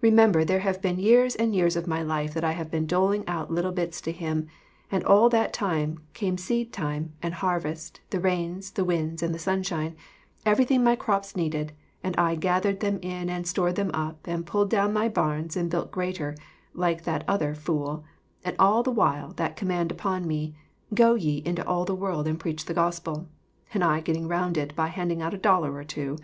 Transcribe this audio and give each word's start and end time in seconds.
Remember, 0.00 0.44
there 0.44 0.60
have 0.60 0.80
been 0.80 1.00
years 1.00 1.34
and 1.34 1.52
years 1.52 1.74
of 1.74 1.88
my 1.88 2.00
life 2.00 2.32
that 2.32 2.44
I 2.44 2.52
have 2.52 2.70
been 2.70 2.86
doling 2.86 3.26
out 3.26 3.50
little 3.50 3.72
bits 3.72 4.00
to 4.02 4.12
him, 4.12 4.46
and 4.88 5.02
all 5.02 5.28
that 5.30 5.52
time 5.52 5.98
came 6.14 6.38
seed 6.38 6.72
time 6.72 7.14
and 7.24 7.34
harvest, 7.34 8.00
the 8.10 8.20
rains, 8.20 8.70
the 8.70 8.84
winds 8.84 9.20
and 9.20 9.34
the 9.34 9.38
sunshine, 9.40 9.96
everything 10.46 10.84
my 10.84 10.94
crops 10.94 11.34
needed, 11.34 11.72
and 12.04 12.14
I 12.16 12.36
gathered 12.36 12.78
them 12.78 13.00
in 13.02 13.28
and 13.28 13.48
stored 13.48 13.74
them 13.74 13.90
up 13.92 14.28
and 14.28 14.46
pulled 14.46 14.70
down 14.70 14.92
my 14.92 15.08
barns 15.08 15.56
and 15.56 15.68
built 15.68 15.90
greater, 15.90 16.36
like 16.72 17.02
that 17.02 17.24
other 17.26 17.56
"fool," 17.56 18.04
and 18.44 18.54
all 18.60 18.84
the 18.84 18.92
while 18.92 19.32
that 19.32 19.56
command 19.56 19.90
upon 19.90 20.24
me, 20.28 20.54
"Go 20.94 21.16
ye 21.16 21.38
into 21.44 21.66
all 21.66 21.84
the 21.84 21.96
world 21.96 22.28
and 22.28 22.38
preach 22.38 22.66
the 22.66 22.74
gospel," 22.74 23.26
and 23.74 23.82
I 23.82 23.98
get 24.02 24.12
ting 24.12 24.28
round 24.28 24.56
it 24.56 24.76
by 24.76 24.86
handing 24.86 25.20
out 25.20 25.34
a 25.34 25.36
dollar 25.36 25.74
or 25.74 25.82
two! 25.82 26.16